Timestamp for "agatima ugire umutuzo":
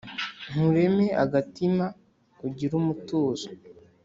1.23-3.47